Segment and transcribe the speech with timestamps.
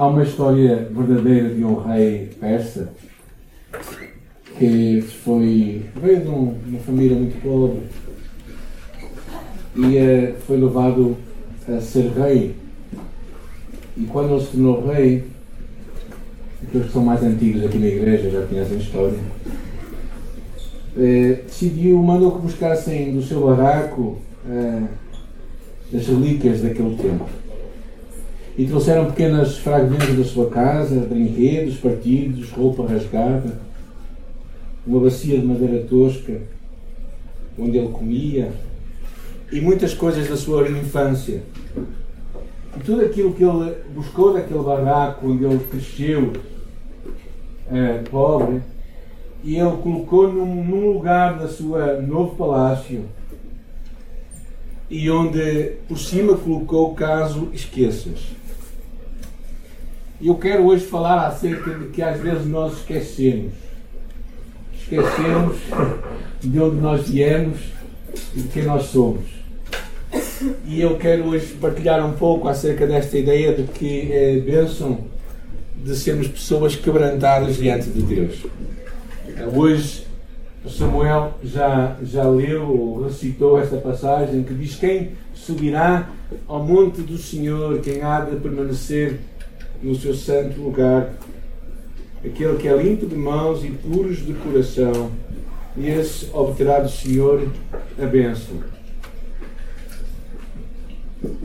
[0.00, 2.90] Há uma história verdadeira de um rei persa
[4.56, 7.82] que foi, veio de um, uma família muito pobre
[9.76, 11.18] e uh, foi levado
[11.68, 12.56] a ser rei.
[13.94, 15.24] E quando ele se tornou rei,
[16.62, 19.18] aqueles que são mais antigos aqui na igreja já conhecem a história,
[20.96, 24.88] uh, decidiu, mandou que buscassem do seu barraco uh,
[25.94, 27.39] as relíquias daquele tempo.
[28.60, 33.58] E trouxeram pequenas fragmentos da sua casa, brinquedos partidos, roupa rasgada,
[34.86, 36.42] uma bacia de madeira tosca,
[37.58, 38.52] onde ele comia,
[39.50, 41.42] e muitas coisas da sua infância.
[42.76, 46.30] E tudo aquilo que ele buscou daquele barraco onde ele cresceu,
[47.72, 48.60] é, pobre,
[49.42, 53.06] e ele colocou num, num lugar da sua novo palácio,
[54.90, 58.38] e onde por cima colocou caso esqueças.
[60.20, 63.52] E eu quero hoje falar acerca de que às vezes nós esquecemos.
[64.74, 65.56] Esquecemos
[66.40, 67.58] de onde nós viemos
[68.36, 69.24] e de quem nós somos.
[70.66, 74.98] E eu quero hoje partilhar um pouco acerca desta ideia de que é bênção
[75.82, 78.44] de sermos pessoas quebrantadas diante de Deus.
[79.54, 80.06] Hoje
[80.68, 86.10] Samuel já, já leu ou recitou esta passagem que diz: Quem subirá
[86.46, 89.18] ao monte do Senhor, quem há de permanecer
[89.82, 91.12] no seu santo lugar,
[92.24, 95.10] aquele que é limpo de mãos e puros de coração,
[95.76, 97.48] e esse obterá do Senhor
[97.98, 98.56] a bênção.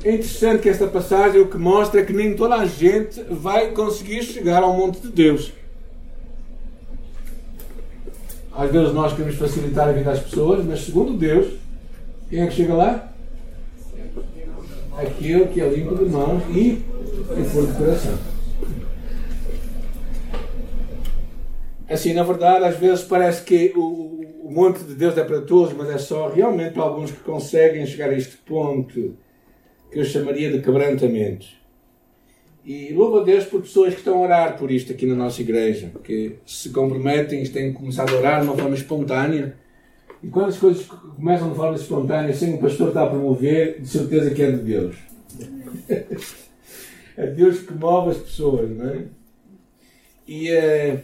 [0.03, 3.71] É interessante que esta passagem o que mostra é que nem toda a gente vai
[3.71, 5.51] conseguir chegar ao monte de Deus.
[8.53, 11.53] Às vezes nós queremos facilitar a vida às pessoas, mas segundo Deus,
[12.29, 13.11] quem é que chega lá?
[14.97, 16.81] Aquele que é limpo de mãos e
[17.33, 18.17] em puro de coração.
[21.89, 25.73] Assim, na verdade, às vezes parece que o, o monte de Deus é para todos,
[25.73, 29.15] mas é só realmente alguns que conseguem chegar a este ponto
[29.91, 31.45] que eu chamaria de quebrantamento.
[32.65, 35.39] E louvo a Deus por pessoas que estão a orar por isto aqui na nossa
[35.39, 39.55] igreja, que se comprometem e têm começado a orar de uma forma espontânea.
[40.23, 43.87] E quando as coisas começam de forma espontânea, sem o pastor estar a promover, de
[43.87, 44.95] certeza que é de Deus.
[47.17, 49.05] É Deus que move as pessoas, não é?
[50.27, 50.99] E, uh,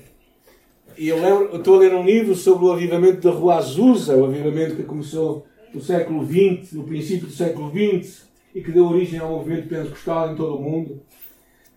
[0.97, 4.17] e eu, lembro, eu estou a ler um livro sobre o avivamento da Rua Azusa,
[4.17, 8.23] o avivamento que começou no século XX, no princípio do século XX,
[8.53, 11.01] e que deu origem ao movimento pentecostal em todo o mundo.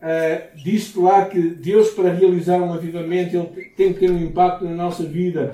[0.03, 4.65] Uh, Diz-se lá que Deus, para realizar um avivamento, ele tem que ter um impacto
[4.65, 5.53] na nossa vida,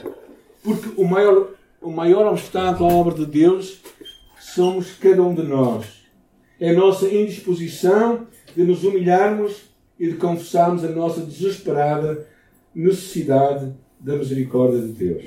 [0.62, 1.50] porque o maior,
[1.82, 3.80] o maior obstáculo à obra de Deus
[4.38, 6.00] somos cada um de nós.
[6.58, 12.26] É a nossa indisposição de nos humilharmos e de confessarmos a nossa desesperada
[12.74, 15.24] necessidade da misericórdia de Deus.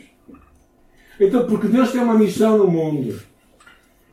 [1.20, 3.20] Então, porque Deus tem uma missão no mundo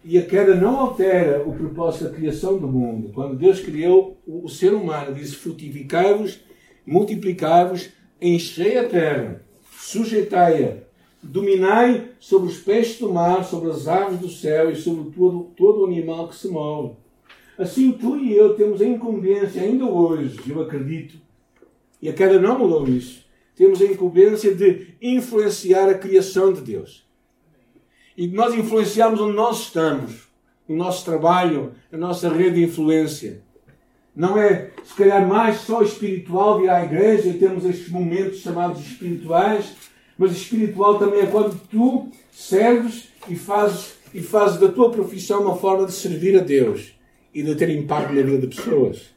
[0.05, 3.11] e a queda não altera o propósito da criação do mundo.
[3.13, 6.41] Quando Deus criou o ser humano, disse: frutificai-vos,
[6.87, 7.91] multiplicai-vos,
[8.21, 10.79] enchei a terra, sujeitai-a,
[11.23, 15.85] dominai sobre os peixes do mar, sobre as aves do céu e sobre todo, todo
[15.85, 16.95] animal que se move.
[17.61, 21.21] Assim, tu e eu temos a incumbência, ainda hoje, eu acredito,
[22.01, 23.23] e a queda não mudou isso,
[23.55, 27.07] temos a incumbência de influenciar a criação de Deus.
[28.17, 30.31] E nós influenciamos onde nós estamos,
[30.67, 33.43] no nosso trabalho, na nossa rede de influência.
[34.17, 38.81] Não é, se calhar, mais só espiritual vir à igreja e termos estes momentos chamados
[38.81, 39.75] espirituais,
[40.17, 45.59] mas espiritual também é quando tu serves e fazes, e fazes da tua profissão uma
[45.59, 46.99] forma de servir a Deus
[47.35, 49.11] e de ter impacto na vida de pessoas.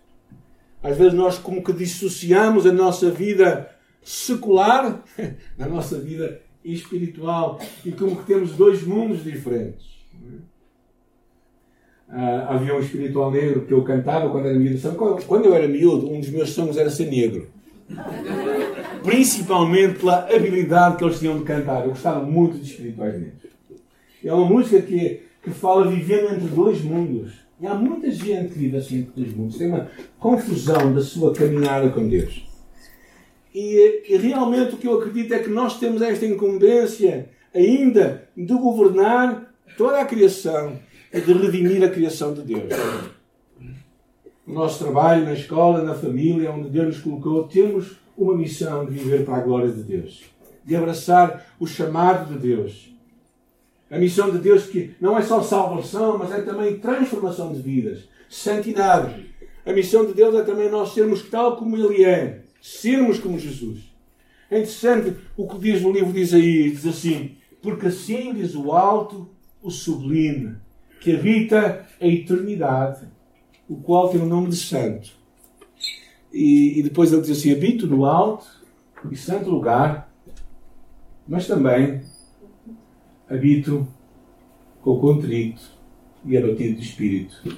[0.81, 3.69] Às vezes nós como que dissociamos a nossa vida
[4.03, 5.03] secular
[5.57, 9.94] da nossa vida espiritual e como que temos dois mundos diferentes.
[12.09, 14.79] Uh, havia um espiritual negro que eu cantava quando era miúdo.
[15.25, 17.47] Quando eu era miúdo, um dos meus sonhos era ser negro.
[19.03, 21.84] Principalmente pela habilidade que eles tinham de cantar.
[21.84, 23.52] Eu gostava muito de espirituais negros.
[24.23, 27.42] É uma música que, que fala vivendo entre dois mundos.
[27.59, 29.58] E há muita gente que vive assim entre dois mundos.
[29.58, 29.90] Tem uma
[30.20, 32.46] confusão da sua caminhada com Deus.
[33.53, 38.53] E, e realmente o que eu acredito é que nós temos esta incumbência ainda de
[38.53, 40.79] governar toda a criação
[41.14, 42.73] e de redimir a criação de Deus.
[44.46, 48.91] No nosso trabalho, na escola, na família, onde Deus nos colocou, temos uma missão de
[48.91, 50.23] viver para a glória de Deus,
[50.66, 52.92] de abraçar o chamado de Deus
[53.93, 58.09] a missão de Deus que não é só salvação, mas é também transformação de vidas,
[58.28, 59.29] santidade.
[59.63, 62.41] A missão de Deus é também nós sermos tal como Ele é.
[62.59, 63.81] Sermos como Jesus.
[64.49, 66.81] É interessante o que diz no livro de Isaías.
[66.81, 69.29] Diz assim: Porque assim diz o alto,
[69.61, 70.55] o sublime,
[70.99, 73.07] que habita a eternidade,
[73.69, 75.11] o qual tem o nome de Santo.
[76.34, 78.47] E, e depois ele diz assim: Habito no alto
[79.11, 80.11] e santo lugar,
[81.28, 82.01] mas também
[83.34, 83.88] habito
[84.82, 85.62] com contrito
[86.26, 87.58] e abatido de espírito,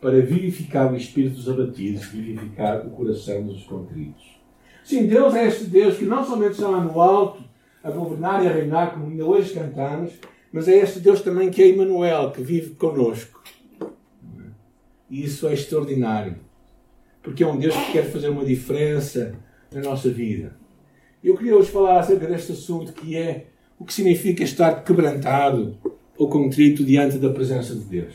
[0.00, 4.38] para vivificar o espírito dos abatidos, vivificar o coração dos contritos.
[4.84, 7.42] Sim, Deus é este Deus que não somente está no alto,
[7.82, 10.12] a governar e a reinar, como ainda hoje cantamos,
[10.52, 13.42] mas é este Deus também que é Emmanuel, que vive conosco.
[15.10, 16.36] E isso é extraordinário.
[17.22, 19.34] Porque é um Deus que quer fazer uma diferença
[19.72, 20.56] na nossa vida.
[21.22, 23.46] Eu queria hoje falar acerca deste assunto que é
[23.78, 25.76] o que significa estar quebrantado
[26.16, 28.14] ou contrito diante da presença de Deus.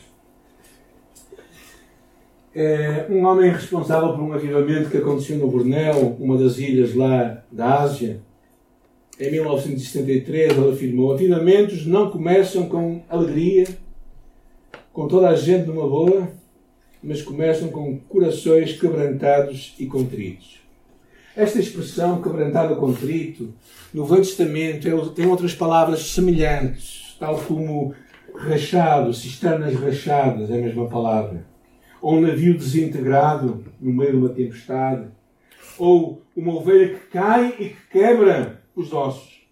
[2.54, 7.42] É um homem responsável por um avivamento que aconteceu no Bornéu, uma das ilhas lá
[7.50, 8.20] da Ásia,
[9.18, 13.66] em 1973, ele afirmou: Avivamentos não começam com alegria,
[14.92, 16.28] com toda a gente numa boa,
[17.00, 20.63] mas começam com corações quebrantados e contritos.
[21.36, 23.52] Esta expressão, quebrantado contrito,
[23.92, 27.92] no Velho Testamento tem outras palavras semelhantes, tal como
[28.36, 31.44] rachado, cisternas rachadas, é a mesma palavra.
[32.00, 35.08] Ou um navio desintegrado no meio de uma tempestade.
[35.76, 39.44] Ou uma ovelha que cai e que quebra os ossos.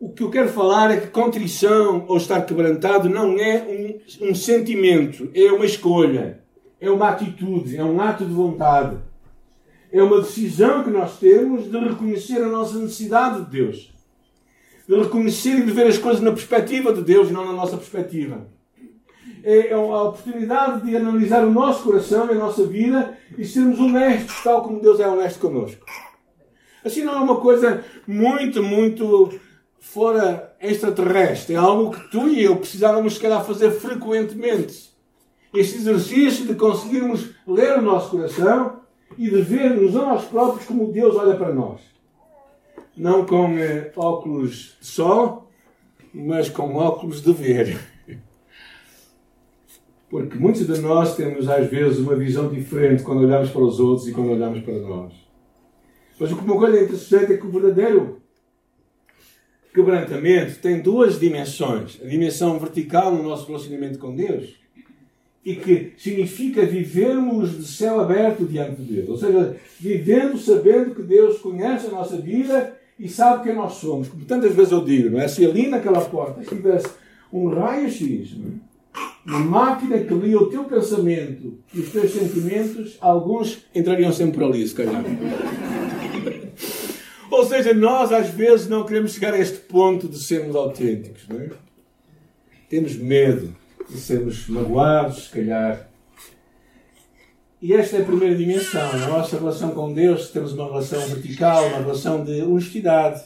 [0.00, 4.34] O que eu quero falar é que contrição ou estar quebrantado não é um, um
[4.34, 6.40] sentimento, é uma escolha,
[6.80, 8.96] é uma atitude, é um ato de vontade.
[9.92, 13.92] É uma decisão que nós temos de reconhecer a nossa necessidade de Deus.
[14.88, 17.76] De reconhecer e de ver as coisas na perspectiva de Deus e não na nossa
[17.76, 18.46] perspectiva.
[19.42, 23.78] É, é a oportunidade de analisar o nosso coração e a nossa vida e sermos
[23.78, 25.84] honestos, tal como Deus é honesto connosco.
[26.84, 29.40] Assim não é uma coisa muito, muito
[29.80, 31.54] fora extraterrestre.
[31.54, 34.94] É algo que tu e eu precisávamos, se calhar, fazer frequentemente.
[35.54, 38.80] Este exercício de conseguirmos ler o nosso coração
[39.16, 41.80] e de ver-nos a nós próprios como Deus olha para nós.
[42.96, 45.50] Não com eh, óculos de sol,
[46.12, 47.78] mas com óculos de ver.
[50.08, 54.08] Porque muitos de nós temos, às vezes, uma visão diferente quando olhamos para os outros
[54.08, 55.12] e quando olhamos para nós.
[56.18, 58.22] Mas uma coisa interessante é que o verdadeiro
[59.74, 62.00] quebrantamento tem duas dimensões.
[62.02, 64.65] A dimensão vertical no nosso relacionamento com Deus
[65.46, 69.08] e que significa vivermos de céu aberto diante de Deus.
[69.10, 74.08] Ou seja, vivendo sabendo que Deus conhece a nossa vida e sabe quem nós somos.
[74.08, 75.28] Como tantas vezes eu digo, não é?
[75.28, 76.88] Se ali naquela porta tivesse
[77.32, 78.36] um raio-x, é?
[79.24, 84.46] uma máquina que lia o teu pensamento e os teus sentimentos, alguns entrariam sempre por
[84.46, 85.04] ali, se calhar.
[87.30, 91.22] Ou seja, nós às vezes não queremos chegar a este ponto de sermos autênticos.
[91.28, 91.50] Não é?
[92.68, 93.54] Temos medo
[93.88, 95.88] de sermos magoados, se calhar.
[97.60, 98.92] E esta é a primeira dimensão.
[98.98, 103.22] Na nossa relação com Deus, temos uma relação vertical, uma relação de honestidade.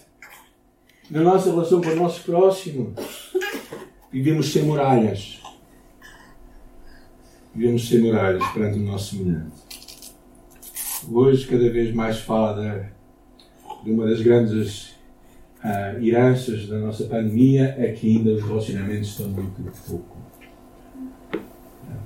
[1.11, 2.95] Na nossa relação com o nosso próximo,
[4.13, 5.41] vivemos sem muralhas.
[7.55, 9.53] Vivemos sem muralhas perante o nosso semelhante.
[11.11, 13.01] Hoje, cada vez mais fala da
[13.83, 14.91] de uma das grandes
[15.65, 20.17] uh, heranças da nossa pandemia é que ainda os relacionamentos estão muito pouco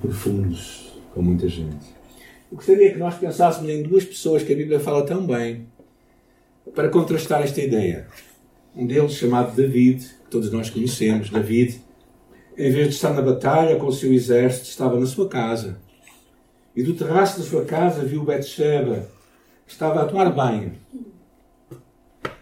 [0.05, 1.95] profundos com muita gente.
[2.51, 5.67] Eu gostaria que nós pensássemos em duas pessoas que a Bíblia fala tão bem
[6.73, 8.07] para contrastar esta ideia.
[8.75, 11.81] Um deles chamado David, que todos nós conhecemos, David,
[12.57, 15.79] em vez de estar na batalha com o seu exército, estava na sua casa.
[16.75, 19.09] E do terraço da sua casa viu Betsheba,
[19.65, 20.73] que estava a tomar banho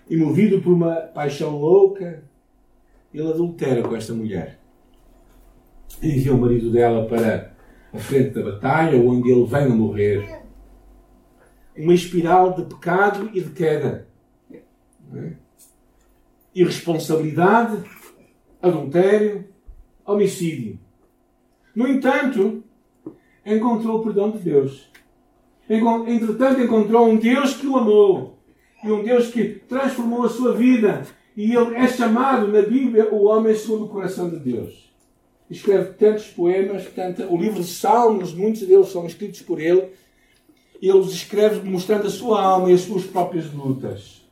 [0.10, 2.24] e movido por uma paixão louca,
[3.14, 4.60] ele adultera com esta mulher.
[6.02, 7.53] Envia o marido dela para
[7.94, 10.42] a frente da batalha, onde ele vem a morrer.
[11.78, 14.08] Uma espiral de pecado e de queda.
[14.52, 15.34] É?
[16.56, 17.84] Irresponsabilidade,
[18.62, 19.46] adultério,
[20.06, 20.80] homicídio.
[21.76, 22.64] No entanto,
[23.46, 24.92] encontrou o perdão de Deus.
[25.70, 28.40] Entretanto, encontrou um Deus que o amou
[28.84, 31.04] e um Deus que transformou a sua vida.
[31.36, 34.93] E ele é chamado na Bíblia o homem segundo o coração de Deus.
[35.54, 36.84] Escreve tantos poemas,
[37.30, 39.88] o livro de Salmos, muitos deles são escritos por ele.
[40.82, 44.24] Ele os escreve mostrando a sua alma e as suas próprias lutas.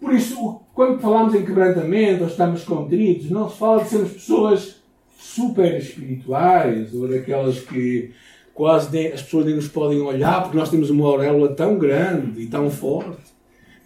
[0.00, 4.76] Por isso, quando falamos em quebrantamento ou estamos contritos, não se fala de sermos pessoas
[5.16, 8.10] super espirituais ou daquelas que
[8.52, 12.42] quase nem, as pessoas nem nos podem olhar porque nós temos uma auréola tão grande
[12.42, 13.22] e tão forte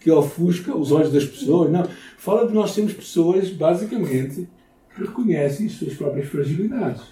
[0.00, 1.70] que ofusca os olhos das pessoas.
[1.70, 1.86] Não.
[2.16, 4.48] Fala de nós sermos pessoas, basicamente,
[4.96, 7.02] reconhecem as suas próprias fragilidades.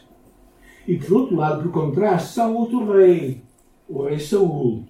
[0.87, 3.43] E por outro lado, por contraste, Saul outro rei,
[3.89, 4.85] o rei Saul.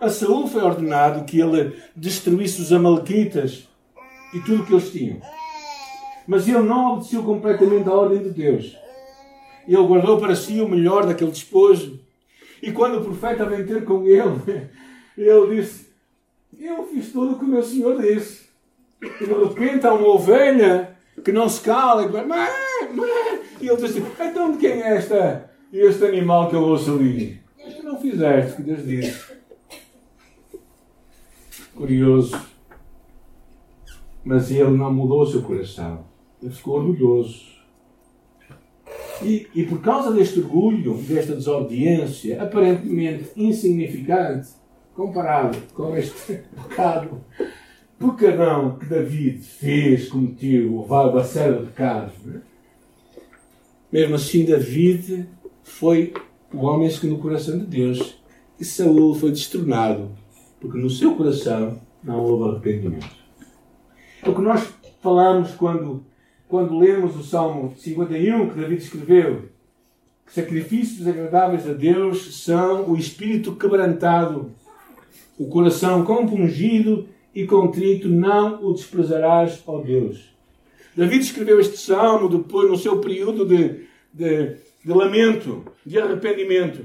[0.00, 3.68] A Saul foi ordenado que ele destruísse os amalequitas
[4.32, 5.20] e tudo o que eles tinham.
[6.26, 8.76] Mas ele não obedeceu completamente à ordem de Deus.
[9.66, 11.98] Ele guardou para si o melhor daquele despojo.
[12.62, 14.70] E quando o profeta veio ter com ele,
[15.16, 15.88] ele disse:
[16.58, 18.48] Eu fiz tudo o que o meu senhor disse.
[19.02, 20.87] E de repente há uma ovelha
[21.24, 22.48] que não se cala e mãe.
[23.60, 27.40] E ele diz assim: Então de quem é esta, este animal que eu ouço ali?
[27.76, 29.38] Tu não fizeste, que Deus disse.
[31.74, 32.40] Curioso.
[34.24, 36.04] Mas ele não mudou o seu coração.
[36.42, 37.46] Ele ficou orgulhoso.
[39.22, 44.50] E, e por causa deste orgulho, desta desobediência, aparentemente insignificante,
[44.94, 47.20] comparado com este pecado
[47.98, 52.14] pecadão que David fez, cometeu, levava a sério pecados.
[52.34, 52.40] É?
[53.90, 55.28] Mesmo assim, David
[55.62, 56.12] foi
[56.52, 58.18] o homem segundo o coração de Deus.
[58.58, 60.10] E Saul foi destronado,
[60.60, 63.16] porque no seu coração não houve arrependimento.
[64.26, 64.68] O que nós
[65.00, 66.04] falamos quando,
[66.48, 69.48] quando lemos o Salmo 51 que David escreveu.
[70.26, 74.50] Que sacrifícios agradáveis a Deus são o espírito quebrantado,
[75.38, 80.28] o coração compungido e contrito, não o desprezarás, ó Deus.
[80.96, 86.84] David escreveu este salmo depois, no seu período de, de, de lamento, de arrependimento.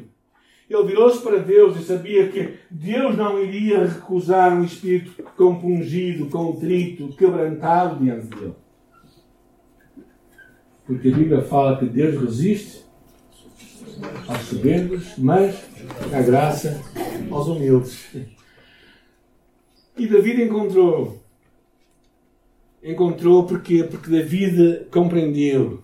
[0.69, 7.15] Ele virou-se para Deus e sabia que Deus não iria recusar um espírito compungido, contrito,
[7.17, 8.53] quebrantado diante dele.
[10.85, 12.83] Porque a Bíblia fala que Deus resiste
[14.27, 15.55] aos soberbos, mas
[16.11, 16.79] dá graça
[17.31, 18.07] aos humildes.
[19.97, 21.21] E David encontrou.
[22.83, 25.83] Encontrou porque Porque David compreendeu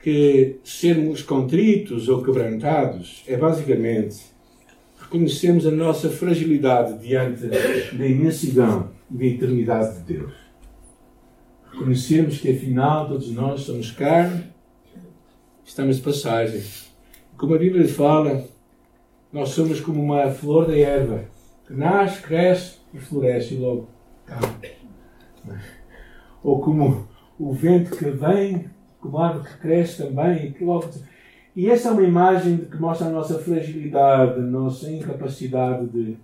[0.00, 4.36] que sermos contritos ou quebrantados é basicamente
[5.00, 7.46] reconhecermos a nossa fragilidade diante
[7.92, 10.32] da imensidão e da eternidade de Deus.
[11.72, 14.44] Reconhecermos que afinal todos nós somos carne,
[15.64, 16.62] estamos de passagem.
[17.36, 18.44] Como a Bíblia fala,
[19.32, 21.24] nós somos como uma flor da erva
[21.66, 23.88] que nasce, cresce e floresce e logo.
[26.42, 30.88] Ou como o vento que vem, como a árvore que cresce também e que logo.
[31.54, 36.16] E essa é uma imagem que mostra a nossa fragilidade, a nossa incapacidade de,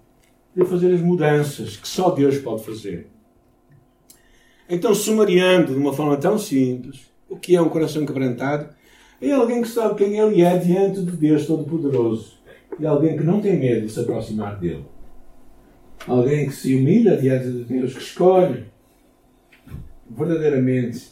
[0.54, 3.06] de fazer as mudanças que só Deus pode fazer.
[4.68, 8.68] Então, sumariando de uma forma tão simples, o que é um coração quebrantado?
[9.20, 12.38] É alguém que sabe quem ele é diante de Deus Todo-Poderoso.
[12.80, 14.84] É alguém que não tem medo de se aproximar dele.
[16.06, 18.66] Alguém que se humilha diante de Deus, que escolhe
[20.10, 21.10] verdadeiramente,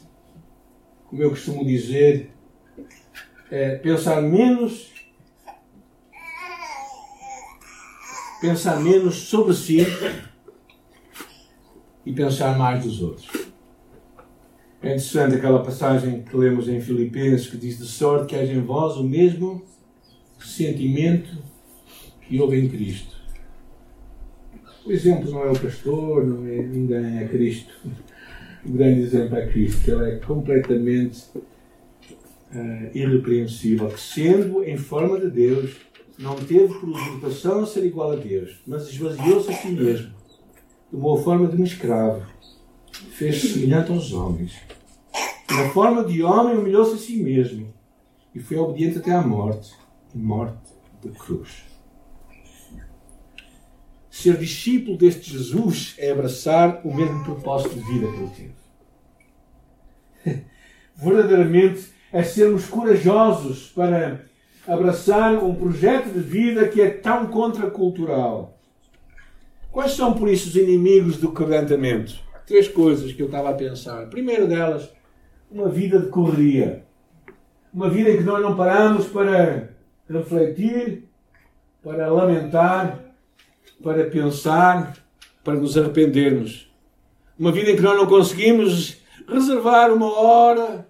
[1.07, 2.31] como eu costumo dizer,
[3.51, 4.91] é pensar menos
[8.41, 9.87] pensar menos sobre si
[12.07, 13.29] e pensar mais dos outros.
[14.83, 18.63] É interessante aquela passagem que lemos em Filipenses que diz de sorte que haja em
[18.63, 19.63] vós o mesmo
[20.39, 21.37] sentimento
[22.23, 23.20] que houve em Cristo.
[24.85, 27.73] O exemplo não é o pastor, não é ninguém, é Cristo.
[28.65, 35.31] O grande exemplo é Cristo, ele é completamente uh, irrepreensível, que sendo em forma de
[35.31, 35.77] Deus,
[36.19, 40.15] não teve por usurpação ser igual a Deus, mas esvaziou-se a si mesmo,
[40.91, 42.27] tomou a forma de um escravo,
[43.13, 44.55] fez-se semelhante aos homens.
[45.51, 47.73] Na forma de homem, humilhou-se a si mesmo
[48.35, 49.73] e foi obediente até à morte
[50.15, 50.59] e morte
[51.03, 51.70] de cruz.
[54.11, 58.53] Ser discípulo deste Jesus é abraçar o mesmo propósito de vida que ele
[60.25, 60.45] teve.
[60.97, 64.23] Verdadeiramente é sermos corajosos para
[64.67, 68.59] abraçar um projeto de vida que é tão contracultural.
[69.71, 72.19] Quais são, por isso, os inimigos do quebrantamento?
[72.45, 74.03] Três coisas que eu estava a pensar.
[74.03, 74.91] A primeira delas,
[75.49, 76.85] uma vida de correria.
[77.73, 79.71] Uma vida em que nós não paramos para
[80.09, 81.05] refletir,
[81.83, 83.10] para lamentar,
[83.83, 84.97] para pensar,
[85.43, 86.71] para nos arrependermos.
[87.39, 90.87] Uma vida em que nós não conseguimos reservar uma hora,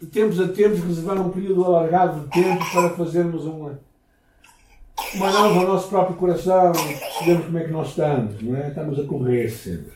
[0.00, 3.78] de tempos a tempos, reservar um período alargado de tempo para fazermos uma,
[5.14, 8.68] uma análise ao nosso próprio coração percebermos como é que nós estamos, não é?
[8.68, 9.92] Estamos a correr sempre.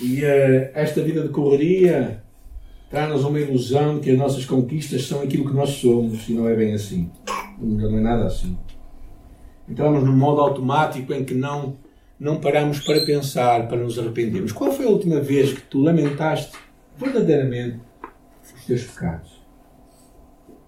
[0.00, 2.22] E uh, esta vida de correria
[2.90, 6.48] traz-nos uma ilusão de que as nossas conquistas são aquilo que nós somos e não
[6.48, 7.10] é bem assim.
[7.58, 8.56] Não é nada assim.
[9.68, 11.76] Entramos num modo automático em que não,
[12.18, 14.52] não paramos para pensar, para nos arrependermos.
[14.52, 16.56] Qual foi a última vez que tu lamentaste
[16.96, 17.80] verdadeiramente
[18.54, 19.42] os teus pecados?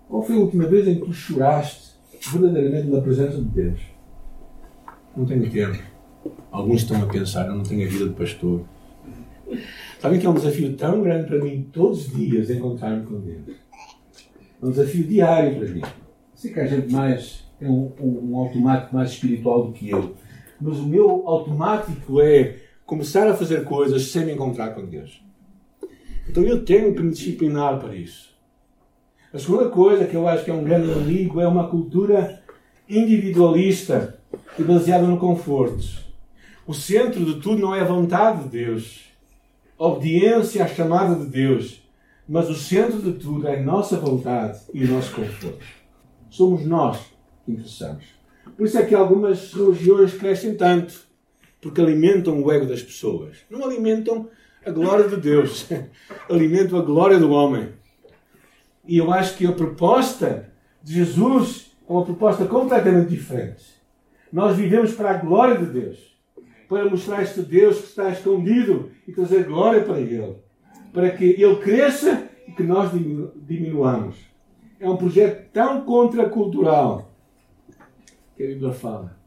[0.09, 1.93] Qual foi a última vez em que tu choraste
[2.33, 3.81] verdadeiramente na presença de Deus?
[5.17, 5.83] Não tenho tempo.
[6.51, 8.65] Alguns estão a pensar, eu não tenho a vida de pastor.
[10.01, 13.57] Sabem que é um desafio tão grande para mim, todos os dias, encontrar-me com Deus.
[14.61, 15.83] É um desafio diário para mim.
[16.35, 20.15] Sei que a gente mais tem um, um, automático mais espiritual do que eu.
[20.61, 25.23] Mas o meu automático é começar a fazer coisas sem me encontrar com Deus.
[26.29, 28.37] Então eu tenho que me disciplinar para isso.
[29.33, 32.43] A segunda coisa que eu acho que é um grande inimigo é uma cultura
[32.89, 34.19] individualista
[34.59, 35.85] e baseada no conforto.
[36.67, 39.05] O centro de tudo não é a vontade de Deus,
[39.79, 41.83] a obediência à chamada de Deus,
[42.29, 45.59] mas o centro de tudo é a nossa vontade e o nosso conforto.
[46.31, 47.18] Somos nós
[47.53, 48.05] interessamos.
[48.57, 50.95] Por isso é que algumas religiões crescem tanto,
[51.61, 53.39] porque alimentam o ego das pessoas.
[53.51, 54.29] Não alimentam
[54.65, 55.69] a glória de Deus,
[56.29, 57.69] alimentam a glória do homem.
[58.87, 60.51] E eu acho que a proposta
[60.83, 63.65] de Jesus é uma proposta completamente diferente.
[64.33, 66.09] Nós vivemos para a glória de Deus
[66.69, 70.37] para mostrar este Deus que está escondido e trazer glória para Ele.
[70.93, 72.91] Para que Ele cresça e que nós
[73.47, 74.17] diminuamos.
[74.79, 77.08] É um projeto tão contracultural
[78.39, 79.19] que a Bíblia fala.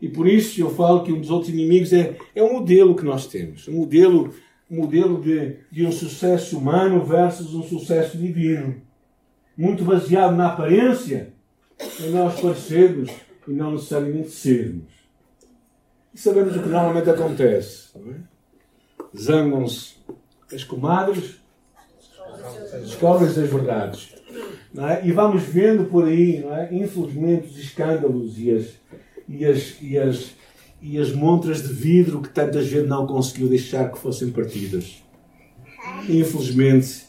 [0.00, 3.04] E por isso eu falo que um dos outros inimigos é, é o modelo que
[3.04, 3.68] nós temos.
[3.68, 4.34] Um modelo,
[4.68, 8.80] modelo de, de um sucesso humano versus um sucesso divino.
[9.56, 11.34] Muito baseado na aparência,
[12.00, 13.10] em nós parecermos
[13.46, 14.92] e não necessariamente sermos.
[16.14, 17.90] E sabemos o que normalmente acontece.
[17.96, 19.18] É?
[19.18, 19.96] Zangam-se
[20.52, 21.38] as comadres,
[22.82, 24.14] descobrem-se as verdades.
[24.78, 25.06] É?
[25.06, 26.68] E vamos vendo por aí, é?
[26.70, 28.74] infelizmente, os escândalos e as,
[29.28, 30.34] e, as, e, as,
[30.82, 35.02] e as montras de vidro que tanta gente não conseguiu deixar que fossem partidas.
[36.08, 37.06] Infelizmente,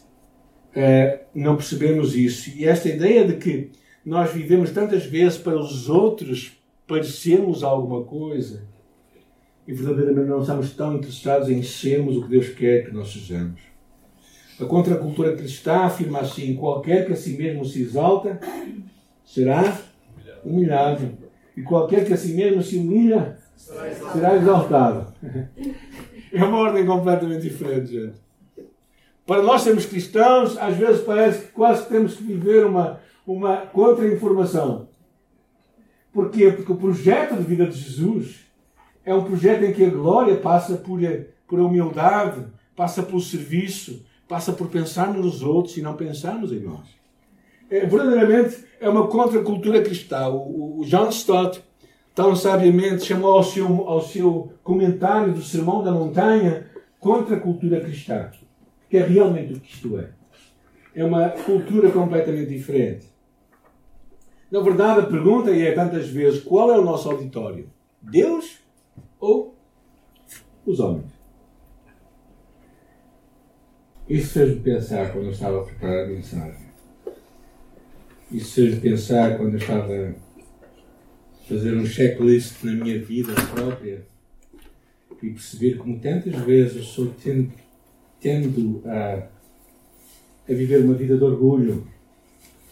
[0.73, 2.51] é, não percebemos isso.
[2.55, 3.71] E esta ideia de que
[4.05, 6.53] nós vivemos tantas vezes para os outros
[6.87, 8.63] parecermos alguma coisa
[9.67, 13.59] e verdadeiramente não estamos tão interessados em sermos o que Deus quer que nós sejamos.
[14.59, 18.39] A contracultura cristã afirma assim: qualquer que a si mesmo se exalta
[19.25, 19.77] será
[20.43, 21.17] humilhado,
[21.55, 25.13] e qualquer que a si mesmo se humilha será exaltado.
[26.33, 28.27] É uma ordem completamente diferente, gente.
[29.25, 34.87] Para nós sermos cristãos, às vezes parece que quase temos que viver uma, uma contra-informação.
[36.13, 36.51] Porquê?
[36.51, 38.45] Porque o projeto de vida de Jesus
[39.05, 40.99] é um projeto em que a glória passa por,
[41.47, 46.97] por humildade, passa pelo serviço, passa por pensarmos nos outros e não pensarmos em nós.
[47.69, 50.29] É, verdadeiramente é uma contracultura cristã.
[50.29, 51.61] O, o John Stott,
[52.13, 58.31] tão sabiamente, chamou ao seu, ao seu comentário do Sermão da Montanha contracultura cristã.
[58.89, 60.11] Que é realmente o que isto é.
[60.95, 63.05] É uma cultura completamente diferente.
[64.49, 67.69] Na verdade, a pergunta é tantas vezes: qual é o nosso auditório?
[68.01, 68.59] Deus
[69.19, 69.55] ou
[70.65, 71.16] os homens.
[74.09, 76.67] Isso fez-me pensar quando eu estava a preparar a mensagem.
[78.31, 84.05] Isso fez-me pensar quando eu estava a fazer um checklist na minha vida própria
[85.21, 87.51] e perceber como tantas vezes sou tendo,
[88.21, 89.27] tendo a,
[90.47, 91.85] a viver uma vida de orgulho,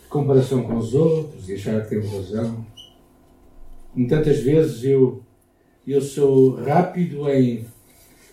[0.03, 2.65] de comparação com os outros e achar que tenho razão.
[3.93, 5.21] Como tantas vezes eu
[5.85, 7.65] eu sou rápido em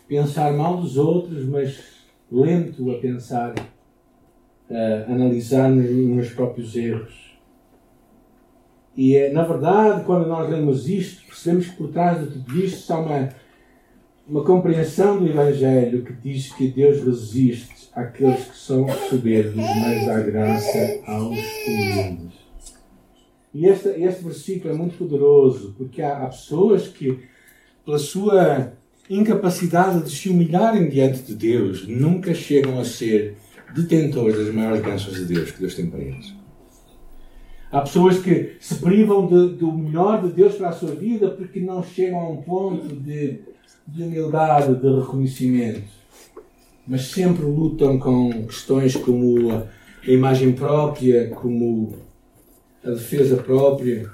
[0.09, 2.02] pensar mal dos outros, mas
[2.33, 3.55] lento a pensar,
[4.71, 7.39] a analisar nos meus próprios erros.
[8.97, 12.79] E é, na verdade, quando nós lemos isto, percebemos que por trás de tudo isto
[12.79, 13.29] está uma,
[14.27, 20.21] uma compreensão do Evangelho que diz que Deus resiste àqueles que são soberbos, mas dá
[20.21, 22.43] graça aos humildes.
[23.55, 27.19] E este, este versículo é muito poderoso, porque há, há pessoas que
[27.85, 28.73] pela sua
[29.09, 33.37] incapacidade de se humilharem diante de Deus, nunca chegam a ser
[33.75, 36.35] detentores das maiores bênçãos de Deus que Deus tem para eles.
[37.71, 41.59] Há pessoas que se privam de, do melhor de Deus para a sua vida porque
[41.59, 43.41] não chegam a um ponto de,
[43.89, 45.83] de humildade, de reconhecimento.
[46.87, 49.67] Mas sempre lutam com questões como a,
[50.07, 51.95] imagem própria, como
[52.85, 54.11] a defesa própria.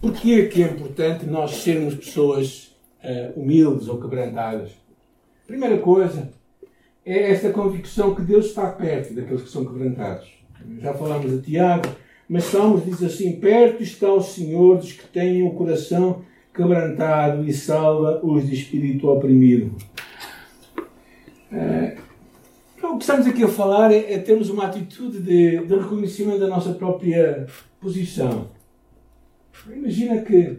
[0.00, 2.73] Porquê é que é importante nós sermos pessoas
[3.04, 4.72] uh, humildes ou quebrantadas?
[5.46, 6.30] Primeira coisa
[7.04, 10.32] é esta convicção que Deus está perto daqueles que são quebrantados.
[10.80, 11.88] Já falámos de Tiago,
[12.28, 16.22] mas Salmos diz assim: Perto está o Senhor dos que têm o coração
[16.54, 19.76] quebrantado e salva os de espírito oprimido.
[22.76, 26.40] Então, o que estamos aqui a falar é, é termos uma atitude de, de reconhecimento
[26.40, 27.46] da nossa própria
[27.80, 28.48] posição.
[29.68, 30.58] Imagina que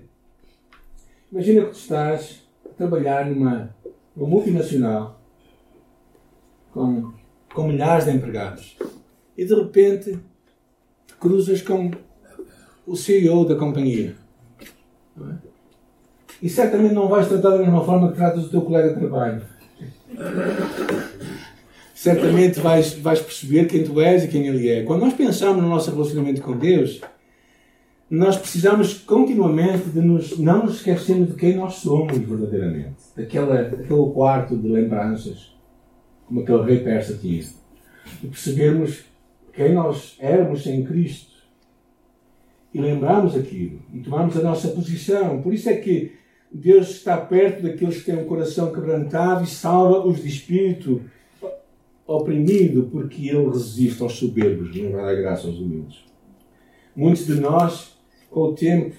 [1.35, 3.75] imagina que tu estás a trabalhar numa,
[4.15, 5.19] numa multinacional
[6.71, 7.11] com,
[7.53, 8.77] com milhares de empregados
[9.37, 10.17] e de repente
[11.05, 11.91] te cruzas com
[12.87, 14.15] o CEO da companhia.
[15.19, 15.35] É?
[16.41, 19.41] E certamente não vais tratar da mesma forma que tratas o teu colega de trabalho
[21.93, 24.83] certamente vais, vais perceber quem tu és e quem Ele é.
[24.83, 27.01] Quando nós pensamos no nosso relacionamento com Deus,
[28.09, 32.95] nós precisamos continuamente de nos, não nos esquecermos de quem nós somos verdadeiramente.
[33.15, 35.55] Daquela, daquele quarto de lembranças,
[36.27, 37.43] como aquele rei persa tinha.
[38.23, 39.05] E percebermos
[39.53, 41.33] quem nós éramos sem Cristo.
[42.73, 43.79] E lembrarmos aquilo.
[43.93, 45.41] E tomarmos a nossa posição.
[45.41, 46.13] Por isso é que
[46.51, 51.01] Deus está perto daqueles que têm um coração quebrantado e salva os de espírito
[52.07, 56.05] oprimido porque ele resiste aos soberbos, vai dar graça aos humildes.
[56.95, 57.94] Muitos de nós,
[58.35, 58.93] com o tempo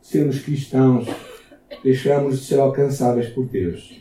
[0.00, 1.08] sermos cristãos,
[1.82, 4.00] deixamos de ser alcançáveis por Deus.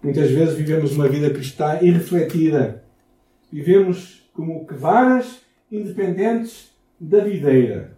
[0.00, 2.84] Muitas vezes vivemos uma vida cristã irrefletida.
[3.50, 7.96] Vivemos como que varas independentes da videira.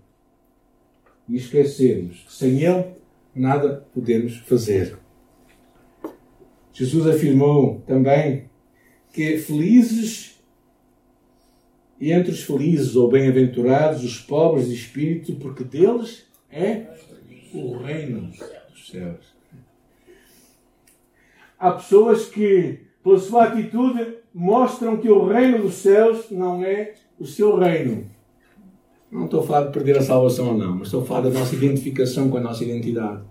[1.29, 2.87] E esquecemos que sem Ele
[3.35, 4.97] nada podemos fazer.
[6.73, 8.49] Jesus afirmou também
[9.13, 10.38] que felizes
[12.01, 16.87] e entre os felizes ou bem-aventurados os pobres de espírito, porque deles é
[17.53, 18.31] o reino
[18.71, 19.37] dos céus.
[21.59, 27.27] Há pessoas que, pela sua atitude, mostram que o reino dos céus não é o
[27.27, 28.09] seu reino.
[29.11, 31.31] Não estou a falar de perder a salvação ou não, mas estou a falar da
[31.31, 33.23] nossa identificação com a nossa identidade.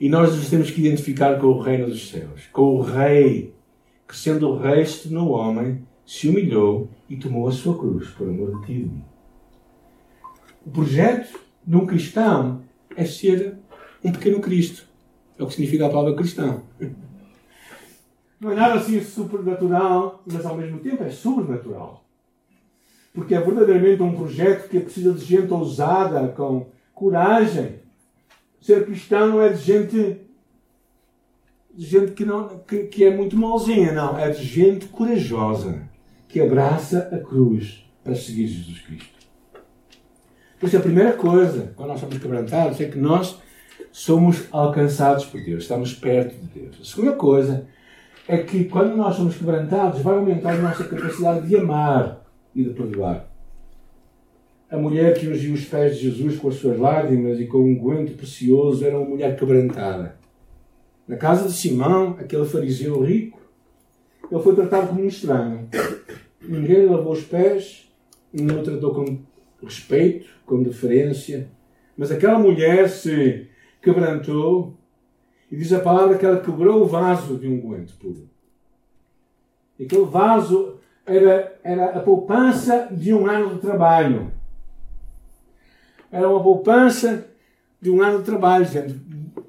[0.00, 3.54] E nós nos temos que identificar com o reino dos céus, com o Rei
[4.06, 8.60] que sendo o resto no homem, se humilhou e tomou a sua cruz por amor
[8.60, 8.90] de ti.
[10.64, 12.62] O projeto de um cristão
[12.96, 13.58] é ser
[14.04, 14.86] um pequeno Cristo.
[15.36, 16.62] É o que significa a palavra cristão.
[18.40, 22.04] Não é nada assim supernatural, mas ao mesmo tempo é sobrenatural.
[23.12, 27.80] Porque é verdadeiramente um projeto que precisa de gente ousada, com coragem.
[28.60, 30.20] Ser cristão não é de gente
[31.74, 34.18] de gente que, não, que, que é muito malzinha, não.
[34.18, 35.86] É de gente corajosa
[36.28, 39.16] que abraça a cruz para seguir Jesus Cristo.
[40.58, 43.38] Por isso, a primeira coisa, quando nós somos quebrantados, é que nós
[43.92, 46.78] somos alcançados por Deus, estamos perto de Deus.
[46.80, 47.66] A segunda coisa
[48.28, 52.70] é que quando nós somos quebrantados, vai aumentar a nossa capacidade de amar e de
[52.70, 53.28] perdoar.
[54.68, 57.74] A mulher que ungiu os pés de Jesus com as suas lágrimas e com um
[57.74, 60.16] guento precioso era uma mulher quebrantada.
[61.06, 63.38] Na casa de Simão, aquele fariseu rico,
[64.30, 65.68] ele foi tratado como um estranho.
[66.48, 67.88] Ninguém lavou os pés,
[68.32, 69.18] não o tratou com
[69.62, 71.48] respeito, com deferência.
[71.96, 73.48] Mas aquela mulher se
[73.82, 74.74] quebrantou
[75.50, 78.28] e diz a palavra que ela quebrou o vaso de um guento puro.
[79.78, 84.32] E aquele vaso era, era a poupança de um ano de trabalho.
[86.10, 87.26] Era uma poupança
[87.80, 89.00] de um ano de trabalho, gente.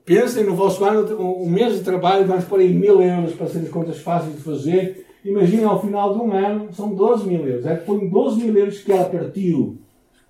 [0.05, 3.69] Pensem no vosso ano, um mês de trabalho, vamos pôr aí mil euros para serem
[3.69, 5.06] contas fáceis de fazer.
[5.27, 7.65] Imaginem ao final de um ano, são 12 mil euros.
[7.65, 9.77] É que foram 12 mil euros que ela partiu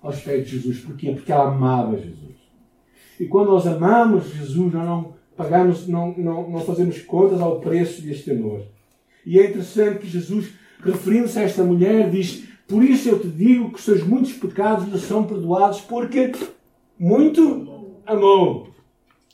[0.02, 0.80] aos pés de Jesus.
[0.80, 1.12] Porquê?
[1.12, 2.34] Porque ela amava Jesus.
[3.20, 8.02] E quando nós amamos Jesus, nós não pagamos, não, não, não fazemos contas ao preço
[8.02, 8.62] deste amor.
[9.24, 13.70] E é interessante que Jesus, referindo-se a esta mulher, diz: Por isso eu te digo
[13.70, 16.32] que os seus muitos pecados lhe são perdoados, porque
[16.98, 18.70] muito amou.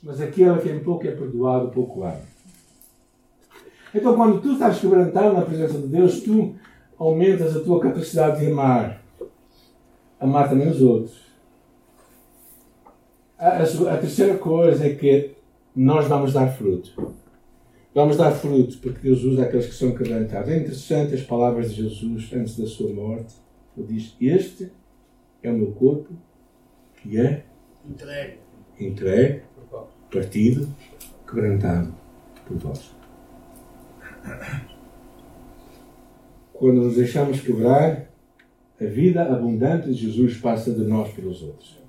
[0.03, 2.34] Mas aquele a quem pouco é perdoado, pouco ama.
[3.94, 6.54] Então, quando tu estás quebrantado na presença de Deus, tu
[6.98, 9.02] aumentas a tua capacidade de amar.
[10.18, 11.22] Amar também os outros.
[13.38, 15.33] A, a, a terceira coisa é que
[15.76, 17.14] nós vamos dar fruto.
[17.94, 20.50] Vamos dar fruto porque Deus usa aqueles que são quebrantados.
[20.50, 23.35] É interessante as palavras de Jesus antes da sua morte.
[23.76, 24.72] Ele diz: Este
[25.42, 26.12] é o meu corpo
[26.96, 27.44] que é
[27.88, 28.38] entregue,
[28.80, 29.42] entregue
[30.11, 30.68] partido,
[31.26, 31.94] quebrantado
[32.46, 32.94] por vós.
[36.53, 38.11] Quando nos deixamos quebrar,
[38.81, 41.83] a vida abundante de Jesus passa de nós pelos outros.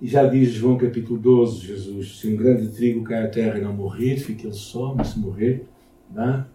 [0.00, 3.62] E já diz João capítulo 12, Jesus, se um grande trigo cai à terra e
[3.62, 5.66] não morrer, fica ele só, mas se morrer,
[6.08, 6.46] dá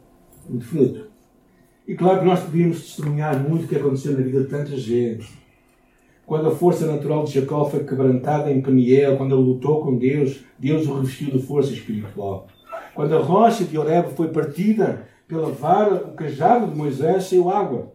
[0.50, 1.08] muito fruto.
[1.86, 5.28] E claro que nós podíamos testemunhar muito o que aconteceu na vida de tanta gente.
[6.26, 10.40] Quando a força natural de Jacó foi quebrantada em Peniel, quando ele lutou com Deus,
[10.58, 12.48] Deus o revestiu de força espiritual.
[12.94, 17.92] Quando a rocha de Horeb foi partida pela vara, o cajado de Moisés saiu água.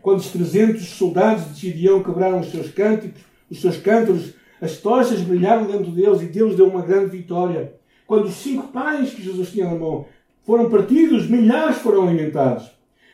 [0.00, 5.20] Quando os 300 soldados de Gideão quebraram os seus cânticos, os seus cântaros, as tochas
[5.20, 7.74] brilharam dentro deles e Deus deu uma grande vitória.
[8.06, 10.06] Quando os cinco pães que Jesus tinha na mão
[10.44, 12.70] foram partidos, milhares foram alimentados.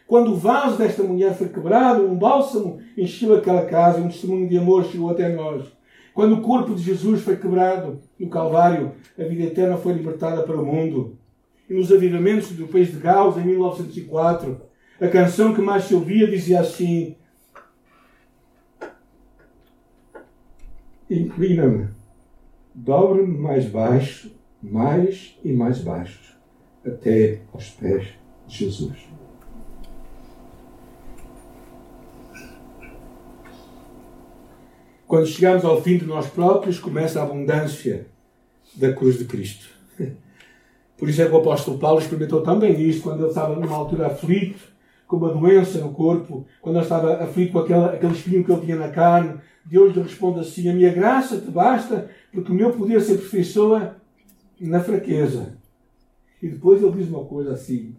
[0.06, 4.48] Quando o vaso desta mulher foi quebrado, um bálsamo encheu aquela casa e um testemunho
[4.48, 5.64] de amor chegou até nós.
[6.14, 10.56] Quando o corpo de Jesus foi quebrado no Calvário, a vida eterna foi libertada para
[10.56, 11.18] o mundo.
[11.68, 14.60] E nos avivamentos do país de Gauss, em 1904,
[15.00, 17.16] a canção que mais se ouvia dizia assim:
[21.10, 21.88] Inclina-me,
[22.72, 24.30] dobra-me mais baixo,
[24.62, 26.38] mais e mais baixo,
[26.86, 28.14] até aos pés
[28.46, 29.08] de Jesus.
[35.06, 38.06] Quando chegamos ao fim de nós próprios, começa a abundância
[38.74, 39.68] da cruz de Cristo.
[40.96, 44.06] Por isso é que o apóstolo Paulo experimentou também isto quando ele estava numa altura
[44.06, 44.72] aflito,
[45.06, 48.62] com uma doença no corpo, quando ele estava aflito com aquele, aquele espinho que ele
[48.62, 49.38] tinha na carne.
[49.64, 53.96] Deus lhe responde assim: A minha graça te basta, porque o meu poder se aperfeiçoa
[54.60, 55.56] na fraqueza.
[56.42, 57.94] E depois ele diz uma coisa assim,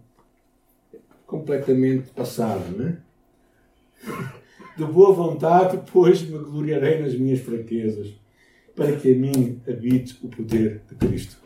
[1.26, 3.02] completamente passada,
[4.08, 4.36] é?
[4.78, 8.14] De boa vontade, pois me gloriarei nas minhas fraquezas,
[8.76, 11.38] para que a mim habite o poder de Cristo.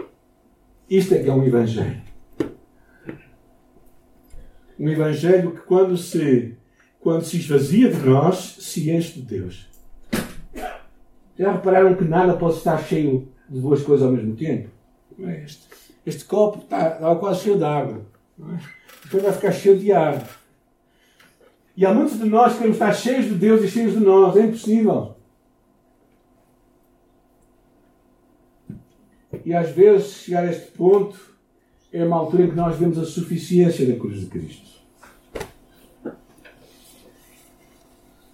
[0.89, 2.01] Isto é que é um Evangelho.
[4.79, 6.55] Um Evangelho que, quando se,
[6.99, 9.69] quando se esvazia de nós, se enche de Deus.
[11.37, 14.69] Já repararam que nada pode estar cheio de duas coisas ao mesmo tempo?
[15.19, 15.67] É este.
[16.05, 18.01] Este copo está, está quase cheio de água.
[18.39, 18.57] É?
[19.03, 20.38] Depois vai ficar cheio de água.
[21.79, 24.35] E há muitos de nós que queremos estar cheios de Deus e cheios de nós.
[24.35, 25.15] É impossível.
[29.45, 31.17] E às vezes, chegar a este ponto
[31.93, 34.69] é uma altura em que nós vemos a suficiência da cruz de Cristo.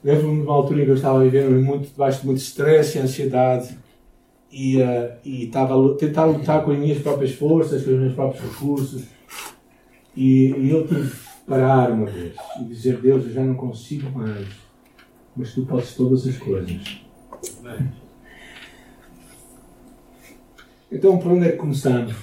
[0.03, 3.01] Lembro-me de uma altura em que eu estava vivendo muito, debaixo de muito stress e
[3.01, 3.77] ansiedade
[4.51, 8.15] e, uh, e estava a tentar lutar com as minhas próprias forças, com os meus
[8.15, 9.03] próprios recursos.
[10.17, 14.47] E, e eu tive parar uma vez e dizer: Deus, eu já não consigo mais,
[15.36, 17.01] mas tu podes todas as coisas.
[20.91, 22.15] Então, por onde é que começamos?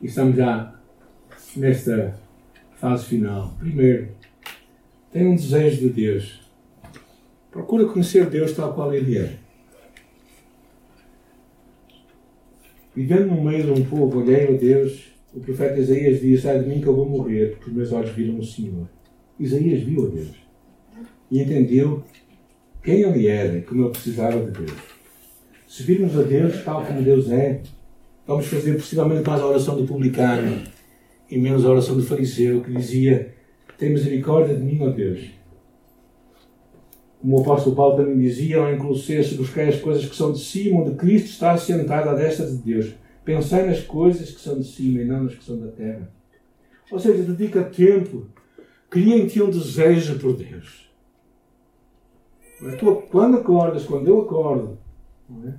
[0.00, 0.74] E estamos já
[1.56, 2.18] nesta
[2.76, 3.54] fase final.
[3.58, 4.08] Primeiro,
[5.12, 6.40] tem um desejo de Deus.
[7.50, 9.38] Procura conhecer Deus tal qual Ele é.
[12.94, 16.68] Vivendo no meio de um povo alheio a Deus, o profeta Isaías diz: Sai de
[16.68, 18.88] mim que eu vou morrer, porque os meus olhos viram o Senhor.
[19.38, 20.48] Isaías viu a Deus
[21.30, 22.02] e entendeu
[22.82, 24.72] quem ele era e como ele precisava de Deus.
[25.66, 27.60] Se virmos a Deus tal como Deus é,
[28.26, 30.62] vamos fazer possivelmente mais a oração do publicano
[31.30, 33.34] e menos a oração do fariseu que dizia:
[33.76, 35.30] Tem misericórdia de mim, ó Deus.
[37.20, 40.80] Como o apóstolo Paulo também dizia, em Colossenses, buscai as coisas que são de cima,
[40.80, 42.94] onde Cristo está sentado à destra de Deus.
[43.28, 46.10] Pensai nas coisas que são de cima e não nas que são da terra.
[46.90, 48.26] Ou seja, dedica tempo.
[48.88, 50.90] Cria em ti um desejo por Deus.
[52.78, 54.78] Tu, quando acordas, quando eu acordo,
[55.44, 55.52] é?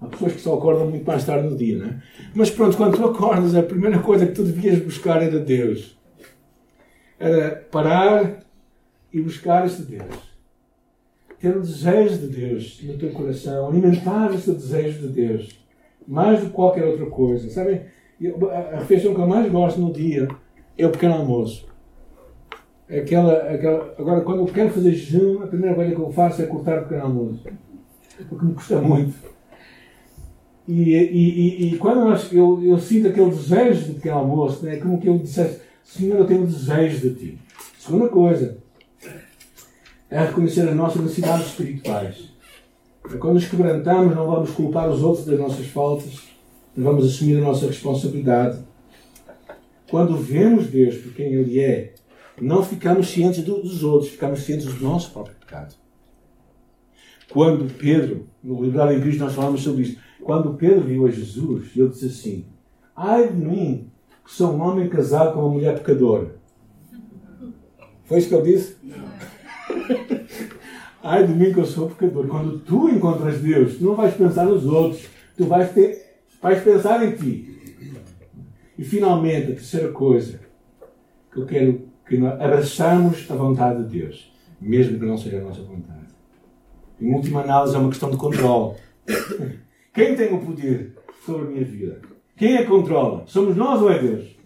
[0.00, 2.02] há pessoas que só acordam muito mais tarde no dia, não é?
[2.34, 5.94] Mas pronto, quando tu acordas, a primeira coisa que tu devias buscar era Deus.
[7.18, 8.46] Era parar
[9.12, 10.16] e buscar este Deus.
[11.38, 15.67] Ter um desejo de Deus no teu coração, alimentar esse desejo de Deus
[16.08, 17.50] mais do que qualquer outra coisa.
[17.50, 17.82] Sabem?
[18.72, 20.26] A refeição que eu mais gosto no dia
[20.76, 21.68] é o pequeno almoço.
[22.88, 26.46] Aquela, aquela, agora, quando eu quero fazer jejum, a primeira coisa que eu faço é
[26.46, 27.44] cortar o pequeno almoço.
[28.28, 29.14] Porque me custa muito.
[30.66, 34.76] E, e, e, e quando eu, eu, sinto aquele desejo de pequeno almoço, é né,
[34.78, 37.38] como que eu dissesse: Senhor, eu tenho um desejo de ti.
[37.78, 38.58] Segunda coisa
[40.10, 42.37] é reconhecer as nossas necessidades espirituais.
[43.16, 46.28] Quando nos quebrantamos, não vamos culpar os outros das nossas faltas,
[46.76, 48.58] mas vamos assumir a nossa responsabilidade.
[49.90, 51.94] Quando vemos Deus por quem Ele é,
[52.40, 55.74] não ficamos cientes dos outros, ficamos cientes do nosso próprio pecado.
[57.30, 61.70] Quando Pedro, no livro em Cristo nós falamos sobre isso, quando Pedro viu a Jesus,
[61.74, 62.46] ele disse assim:
[62.94, 63.90] Ai de mim,
[64.24, 66.36] que sou um homem casado com uma mulher pecadora.
[68.04, 68.76] Foi isso que ele disse?
[71.02, 72.26] Ai de mim que eu sou pecador.
[72.26, 75.06] Quando tu encontras Deus, tu não vais pensar nos outros.
[75.36, 77.58] Tu vais, ter, vais pensar em ti.
[78.76, 80.40] E finalmente, a terceira coisa
[81.32, 85.42] que eu quero que nós abraçamos a vontade de Deus, mesmo que não seja a
[85.42, 86.06] nossa vontade.
[87.00, 88.76] Em última análise, é uma questão de controle.
[89.92, 92.00] Quem tem o poder sobre a minha vida?
[92.36, 93.24] Quem a controla?
[93.26, 94.36] Somos nós ou é Deus?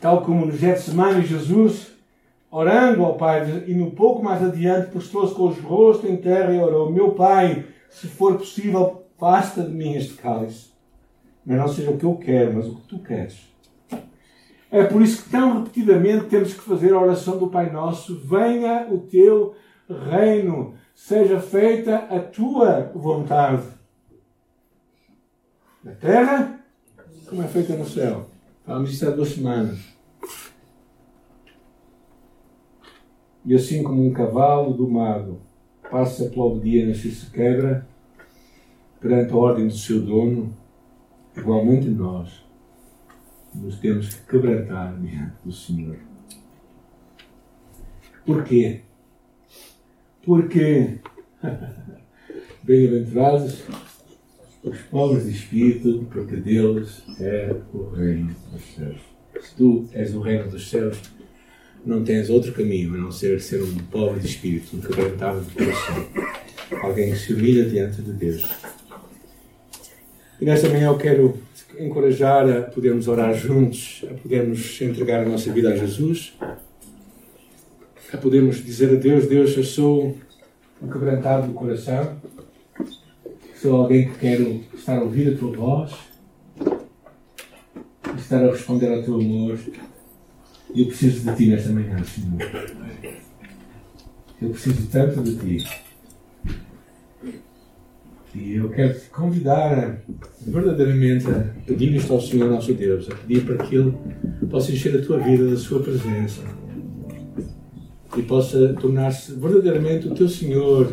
[0.00, 1.95] Tal como no Getsemane, Jesus,
[2.50, 6.58] orando ao Pai, e um pouco mais adiante, postou-se com os rostos em terra e
[6.58, 10.70] orou: Meu Pai, se for possível, afasta de mim este cálice.
[11.44, 13.54] Mas não seja o que eu quero, mas o que tu queres.
[14.70, 18.86] É por isso que tão repetidamente temos que fazer a oração do Pai Nosso: Venha
[18.90, 19.54] o teu
[19.88, 23.62] reino, seja feita a tua vontade.
[25.84, 26.58] Na terra,
[27.28, 28.26] como é feita no céu.
[28.64, 29.95] Falamos isso há duas semanas.
[33.46, 35.40] E assim como um cavalo domado
[35.88, 37.86] passa pela obediência e se quebra
[39.00, 40.52] perante a ordem do seu dono,
[41.36, 42.44] igualmente nós
[43.54, 45.96] nos temos que quebrantar diante do Senhor.
[48.26, 48.80] Porquê?
[50.24, 50.98] Porque,
[52.64, 53.62] bem-aventurados
[54.64, 59.00] os pobres de espírito, porque deles é o reino dos céus.
[59.40, 61.00] Se tu és o reino dos céus,
[61.86, 65.54] não tens outro caminho a não ser ser um pobre de espírito, um quebrantado de
[65.54, 66.06] coração.
[66.82, 68.44] Alguém que se humilha diante de Deus.
[70.40, 71.38] E nesta manhã eu quero
[71.78, 76.34] encorajar a podermos orar juntos, a podermos entregar a nossa vida a Jesus,
[78.12, 80.18] a podermos dizer a Deus: Deus, eu sou
[80.82, 82.16] um quebrantado do coração,
[83.62, 85.92] sou alguém que quero estar a ouvir a tua voz,
[88.18, 89.56] estar a responder ao teu amor.
[90.76, 92.38] Eu preciso de ti nesta manhã, Senhor.
[94.42, 95.66] Eu preciso tanto de ti.
[98.34, 100.02] E eu quero te convidar
[100.46, 103.96] verdadeiramente a pedir isto ao Senhor nosso Deus, a pedir para que Ele
[104.50, 106.42] possa encher a tua vida da sua presença
[108.14, 110.92] e possa tornar-se verdadeiramente o teu Senhor,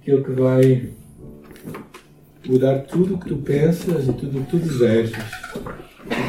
[0.00, 0.90] aquele que vai
[2.46, 5.24] mudar tudo o que tu pensas e tudo o que tu desejas,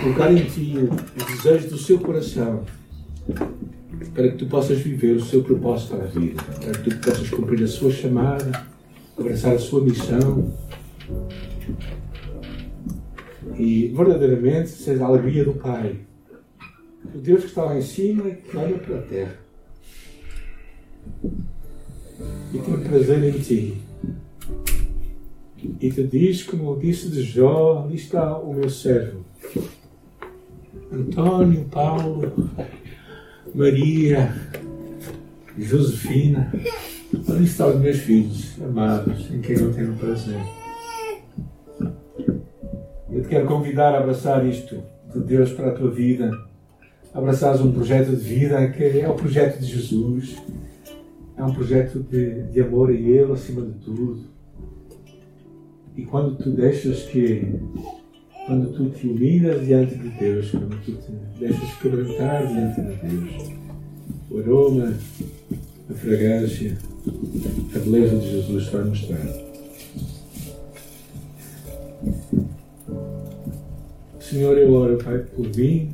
[0.01, 0.75] colocar em ti
[1.17, 2.63] os desejos do seu coração,
[4.13, 7.29] para que tu possas viver o seu propósito para a vida, para que tu possas
[7.29, 8.67] cumprir a sua chamada
[9.19, 10.53] abraçar a sua missão
[13.57, 15.99] e verdadeiramente seja a alegria do Pai.
[17.13, 19.39] O Deus que está lá em cima e que olha para a terra
[22.53, 23.81] e tem prazer em ti.
[25.81, 29.25] E te diz, como disse de Jó, ali está o meu servo.
[30.91, 32.49] Antônio, Paulo,
[33.53, 34.33] Maria,
[35.57, 36.51] Josefina.
[37.27, 40.39] Ali estão os meus filhos amados, em quem eu tenho prazer.
[43.11, 46.31] Eu te quero convidar a abraçar isto de Deus para a tua vida.
[47.13, 50.37] Abraçares um projeto de vida que é o projeto de Jesus.
[51.35, 54.25] É um projeto de, de amor a Ele acima de tudo.
[55.95, 57.59] E quando tu deixas que.
[58.49, 63.51] Quando tu te humilhas diante de Deus, quando tu te deixas quebrantar diante de Deus,
[64.31, 64.97] o aroma,
[65.87, 66.75] a fragrância,
[67.75, 69.19] a beleza de Jesus vai mostrar.
[74.19, 75.93] Senhor, eu oro, Pai, por mim,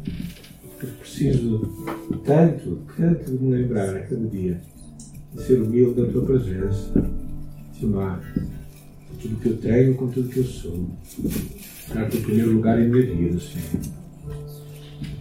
[0.80, 1.60] porque preciso
[2.24, 4.62] tanto, tanto de me lembrar a cada dia
[5.34, 7.04] de ser humilde da Tua presença,
[7.78, 8.24] de amar
[9.22, 10.90] tudo que eu tenho com tudo que eu sou,
[11.94, 13.84] dar-te o primeiro lugar em minha vida, Senhor.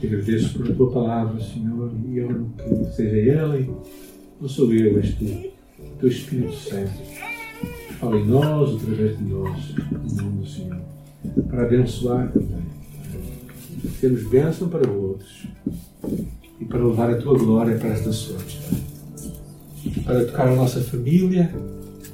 [0.01, 3.71] Te agradeço por Tua palavra, Senhor, e oro que seja ela e
[4.41, 5.55] não sou eu, és Tu
[5.99, 6.93] teu Espírito Santo
[7.99, 10.81] fala em nós, através de nós, no nome do Senhor,
[11.49, 12.63] para abençoar também,
[13.99, 15.47] sermos bênção para outros
[16.61, 18.61] e para levar a tua glória para as nações,
[20.05, 21.55] para tocar a nossa família,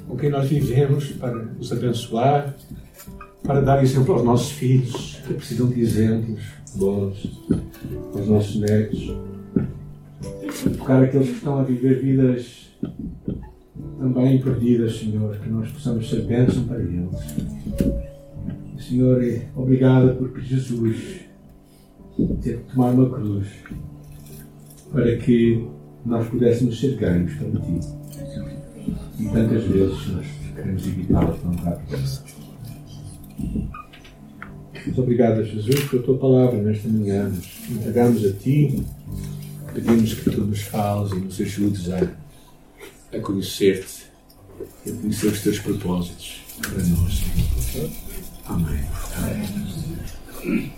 [0.07, 2.55] com quem nós vivemos, para os abençoar,
[3.43, 6.41] para dar exemplo aos nossos filhos, que precisam de exemplos
[6.75, 7.41] bons,
[8.15, 9.15] aos nossos netos,
[10.77, 12.71] tocar aqueles que estão a viver vidas
[13.99, 17.09] também perdidas, Senhor, que nós possamos ser bênção para eles.
[18.79, 19.21] Senhor,
[19.55, 21.21] obrigado porque Jesus
[22.41, 23.47] teve que tomar uma cruz
[24.91, 25.67] para que
[26.05, 27.79] nós pudéssemos ser ganhos para Ti.
[29.19, 31.79] E tantas vezes nós queremos evitá-lo não dar
[34.85, 37.29] Muito obrigado, Jesus, pela Tua palavra nesta manhã.
[37.29, 38.83] Nos entregamos a Ti,
[39.73, 42.21] pedimos que Tu nos fales e nos ajudes a
[43.13, 44.05] a conhecer-te
[44.85, 47.23] e a conhecer os teus propósitos para nós.
[48.45, 48.85] Amém.
[50.43, 50.71] Amém.